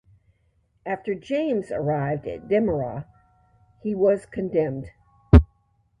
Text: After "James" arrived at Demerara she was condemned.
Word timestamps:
After 0.83 1.13
"James" 1.13 1.69
arrived 1.71 2.25
at 2.27 2.47
Demerara 2.47 3.05
she 3.83 3.93
was 3.93 4.25
condemned. 4.25 4.87